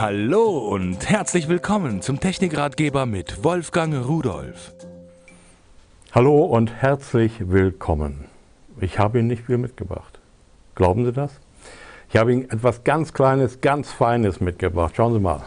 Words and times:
Hallo 0.00 0.58
und 0.58 1.10
herzlich 1.10 1.48
willkommen 1.48 2.02
zum 2.02 2.20
Technikratgeber 2.20 3.04
mit 3.04 3.42
Wolfgang 3.42 4.06
Rudolf. 4.06 4.72
Hallo 6.12 6.44
und 6.44 6.72
herzlich 6.72 7.50
willkommen. 7.50 8.26
Ich 8.80 9.00
habe 9.00 9.18
Ihnen 9.18 9.26
nicht 9.26 9.42
viel 9.42 9.58
mitgebracht. 9.58 10.20
Glauben 10.76 11.04
Sie 11.04 11.10
das? 11.10 11.32
Ich 12.10 12.16
habe 12.16 12.32
Ihnen 12.32 12.48
etwas 12.48 12.84
ganz 12.84 13.12
Kleines, 13.12 13.60
ganz 13.60 13.90
Feines 13.90 14.38
mitgebracht. 14.38 14.94
Schauen 14.96 15.14
Sie 15.14 15.18
mal. 15.18 15.42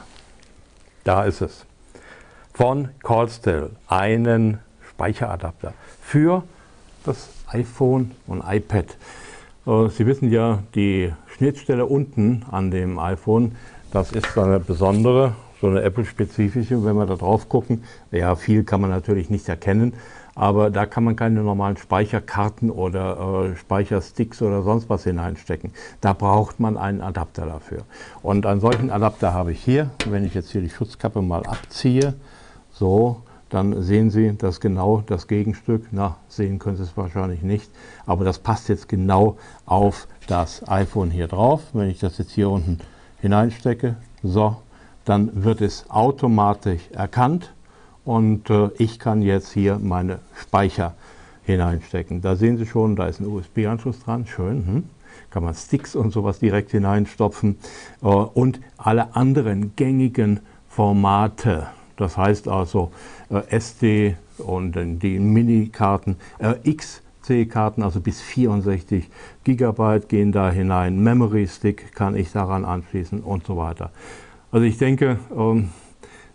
Da 1.05 1.23
ist 1.23 1.39
es. 1.39 1.65
Von 2.53 2.89
Callstel. 3.03 3.69
Einen 3.87 4.59
Speicheradapter 4.89 5.73
für 6.01 6.43
das 7.05 7.29
iPhone 7.47 8.11
und 8.27 8.43
iPad. 8.45 8.97
Äh, 9.65 9.87
Sie 9.87 10.05
wissen 10.05 10.29
ja, 10.29 10.61
die 10.75 11.13
Schnittstelle 11.37 11.85
unten 11.85 12.45
an 12.51 12.69
dem 12.69 12.99
iPhone, 12.99 13.55
das 13.91 14.11
ist 14.13 14.37
eine 14.37 14.59
besondere, 14.59 15.33
so 15.59 15.67
eine 15.67 15.81
Apple-spezifische. 15.83 16.83
Wenn 16.83 16.95
wir 16.95 17.05
da 17.05 17.15
drauf 17.15 17.49
gucken, 17.49 17.83
ja, 18.11 18.35
viel 18.35 18.63
kann 18.63 18.81
man 18.81 18.89
natürlich 18.89 19.29
nicht 19.29 19.47
erkennen, 19.49 19.93
aber 20.33 20.69
da 20.69 20.85
kann 20.85 21.03
man 21.03 21.17
keine 21.17 21.43
normalen 21.43 21.77
Speicherkarten 21.77 22.71
oder 22.71 23.49
äh, 23.51 23.55
Speichersticks 23.57 24.41
oder 24.41 24.63
sonst 24.63 24.89
was 24.89 25.03
hineinstecken. 25.03 25.73
Da 25.99 26.13
braucht 26.13 26.59
man 26.59 26.77
einen 26.77 27.01
Adapter 27.01 27.45
dafür. 27.45 27.79
Und 28.23 28.45
einen 28.45 28.61
solchen 28.61 28.89
Adapter 28.89 29.33
habe 29.33 29.51
ich 29.51 29.61
hier. 29.61 29.89
Wenn 30.09 30.23
ich 30.23 30.33
jetzt 30.33 30.51
hier 30.51 30.61
die 30.61 30.69
Schutzkappe 30.69 31.21
mal 31.21 31.45
abziehe, 31.45 32.13
so, 32.71 33.21
dann 33.49 33.81
sehen 33.81 34.09
Sie, 34.09 34.37
dass 34.37 34.61
genau 34.61 35.03
das 35.05 35.27
Gegenstück, 35.27 35.87
na, 35.91 36.15
sehen 36.29 36.57
können 36.57 36.77
Sie 36.77 36.83
es 36.83 36.95
wahrscheinlich 36.95 37.41
nicht, 37.41 37.69
aber 38.05 38.23
das 38.23 38.39
passt 38.39 38.69
jetzt 38.69 38.87
genau 38.87 39.37
auf 39.65 40.07
das 40.27 40.65
iPhone 40.69 41.11
hier 41.11 41.27
drauf. 41.27 41.61
Wenn 41.73 41.89
ich 41.89 41.99
das 41.99 42.17
jetzt 42.17 42.31
hier 42.31 42.49
unten 42.49 42.79
hineinstecke, 43.21 43.95
so, 44.23 44.57
dann 45.05 45.43
wird 45.43 45.61
es 45.61 45.89
automatisch 45.89 46.81
erkannt 46.91 47.53
und 48.05 48.49
äh, 48.49 48.69
ich 48.77 48.99
kann 48.99 49.21
jetzt 49.21 49.51
hier 49.51 49.79
meine 49.79 50.19
Speicher 50.35 50.95
hineinstecken. 51.43 52.21
Da 52.21 52.35
sehen 52.35 52.57
Sie 52.57 52.65
schon, 52.65 52.95
da 52.95 53.07
ist 53.07 53.19
ein 53.19 53.27
USB-Anschluss 53.27 53.99
dran, 53.99 54.25
schön. 54.25 54.65
Hm? 54.65 54.83
Kann 55.29 55.43
man 55.43 55.53
Sticks 55.53 55.95
und 55.95 56.11
sowas 56.11 56.39
direkt 56.39 56.71
hineinstopfen 56.71 57.57
äh, 58.01 58.05
und 58.07 58.59
alle 58.77 59.15
anderen 59.15 59.75
gängigen 59.75 60.41
Formate. 60.69 61.67
Das 61.97 62.17
heißt 62.17 62.47
also 62.47 62.91
äh, 63.29 63.41
SD 63.49 64.15
und 64.37 64.75
die 64.75 65.19
Mini-Karten, 65.19 66.17
äh, 66.39 66.55
XC-Karten, 67.21 67.83
also 67.83 68.01
bis 68.01 68.21
64 68.21 69.09
Gigabyte 69.43 70.09
gehen 70.09 70.31
da 70.31 70.51
hinein, 70.51 71.01
Memory 71.01 71.47
Stick 71.47 71.93
kann 71.93 72.15
ich 72.15 72.31
daran 72.31 72.65
anschließen 72.65 73.21
und 73.21 73.45
so 73.45 73.57
weiter. 73.57 73.91
Also 74.51 74.65
ich 74.65 74.77
denke, 74.77 75.19
ähm, 75.35 75.69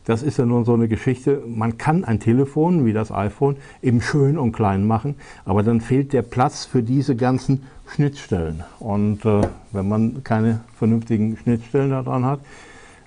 das 0.04 0.22
ist 0.22 0.38
ja 0.38 0.46
nur 0.46 0.64
so 0.64 0.74
eine 0.74 0.86
Geschichte. 0.86 1.42
Man 1.46 1.78
kann 1.78 2.04
ein 2.04 2.20
Telefon 2.20 2.86
wie 2.86 2.92
das 2.92 3.10
iPhone 3.10 3.56
eben 3.82 4.00
schön 4.00 4.38
und 4.38 4.52
klein 4.52 4.86
machen, 4.86 5.16
aber 5.44 5.64
dann 5.64 5.80
fehlt 5.80 6.12
der 6.12 6.22
Platz 6.22 6.64
für 6.64 6.82
diese 6.82 7.16
ganzen 7.16 7.64
Schnittstellen. 7.88 8.62
Und 8.78 9.24
äh, 9.24 9.42
wenn 9.72 9.88
man 9.88 10.22
keine 10.22 10.60
vernünftigen 10.78 11.36
Schnittstellen 11.36 11.90
daran 11.90 12.24
hat, 12.24 12.40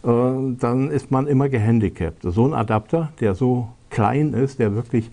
äh, 0.03 0.55
dann 0.59 0.91
ist 0.91 1.09
man 1.09 1.27
immer 1.27 1.47
gehandicapt. 1.47 2.23
So 2.23 2.45
ein 2.45 2.53
Adapter, 2.53 3.13
der 3.21 3.33
so 3.33 3.69
klein 3.89 4.33
ist, 4.33 4.59
der 4.59 4.75
wirklich 4.75 5.09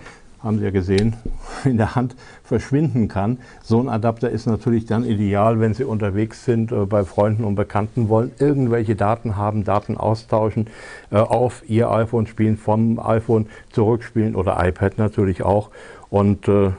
haben 0.46 0.58
Sie 0.58 0.64
ja 0.64 0.70
gesehen, 0.70 1.16
in 1.64 1.76
der 1.76 1.94
Hand 1.94 2.16
verschwinden 2.44 3.08
kann. 3.08 3.38
So 3.62 3.80
ein 3.80 3.88
Adapter 3.88 4.30
ist 4.30 4.46
natürlich 4.46 4.86
dann 4.86 5.04
ideal, 5.04 5.60
wenn 5.60 5.74
Sie 5.74 5.84
unterwegs 5.84 6.44
sind, 6.44 6.72
äh, 6.72 6.86
bei 6.86 7.04
Freunden 7.04 7.44
und 7.44 7.56
Bekannten 7.56 8.08
wollen, 8.08 8.30
irgendwelche 8.38 8.96
Daten 8.96 9.36
haben, 9.36 9.64
Daten 9.64 9.96
austauschen, 9.96 10.68
äh, 11.10 11.16
auf 11.16 11.62
Ihr 11.68 11.90
iPhone 11.90 12.26
spielen, 12.26 12.56
vom 12.56 12.98
iPhone 12.98 13.46
zurückspielen 13.72 14.36
oder 14.36 14.64
iPad 14.64 14.98
natürlich 14.98 15.42
auch. 15.42 15.70
Und 16.08 16.48
äh, 16.48 16.70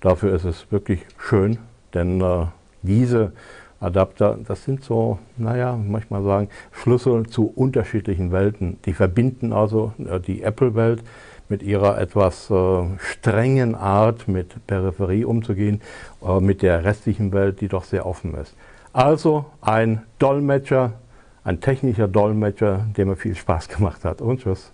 dafür 0.00 0.34
ist 0.34 0.44
es 0.44 0.70
wirklich 0.70 1.00
schön, 1.18 1.58
denn 1.94 2.20
äh, 2.20 2.46
diese 2.82 3.32
Adapter, 3.82 4.38
das 4.46 4.64
sind 4.64 4.84
so, 4.84 5.18
naja, 5.36 5.76
manchmal 5.76 6.22
sagen, 6.22 6.48
Schlüssel 6.70 7.26
zu 7.26 7.46
unterschiedlichen 7.46 8.30
Welten. 8.30 8.78
Die 8.84 8.92
verbinden 8.92 9.52
also 9.52 9.92
äh, 9.98 10.20
die 10.20 10.42
Apple-Welt 10.42 11.02
mit 11.52 11.62
ihrer 11.62 12.00
etwas 12.00 12.50
äh, 12.50 12.82
strengen 12.98 13.74
Art, 13.74 14.26
mit 14.26 14.66
Peripherie 14.66 15.26
umzugehen, 15.26 15.82
äh, 16.26 16.40
mit 16.40 16.62
der 16.62 16.82
restlichen 16.82 17.30
Welt, 17.32 17.60
die 17.60 17.68
doch 17.68 17.84
sehr 17.84 18.06
offen 18.06 18.34
ist. 18.34 18.56
Also 18.94 19.44
ein 19.60 20.02
Dolmetscher, 20.18 20.94
ein 21.44 21.60
technischer 21.60 22.08
Dolmetscher, 22.08 22.86
der 22.96 23.04
mir 23.04 23.16
viel 23.16 23.34
Spaß 23.34 23.68
gemacht 23.76 24.06
hat. 24.06 24.22
Und 24.22 24.40
tschüss. 24.40 24.72